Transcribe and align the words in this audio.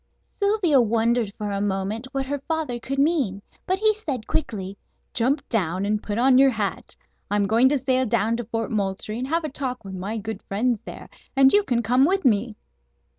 Sylvia 0.39 0.81
wondered 0.81 1.31
for 1.37 1.51
a 1.51 1.61
moment 1.61 2.07
what 2.11 2.25
her 2.25 2.39
father 2.47 2.79
could 2.79 2.97
mean, 2.97 3.43
but 3.67 3.77
he 3.77 3.93
said 3.93 4.25
quickly: 4.25 4.75
"Jump 5.13 5.47
down 5.47 5.85
and 5.85 6.01
put 6.01 6.17
on 6.17 6.39
your 6.39 6.49
hat. 6.49 6.95
I'm 7.29 7.45
going 7.45 7.69
to 7.69 7.77
sail 7.77 8.07
down 8.07 8.35
to 8.37 8.45
Fort 8.45 8.71
Moultrie 8.71 9.19
and 9.19 9.27
have 9.27 9.43
a 9.43 9.49
talk 9.49 9.85
with 9.85 9.93
my 9.93 10.17
good 10.17 10.41
friends 10.47 10.79
there, 10.85 11.07
and 11.35 11.53
you 11.53 11.61
can 11.61 11.83
come 11.83 12.03
with 12.05 12.25
me." 12.25 12.55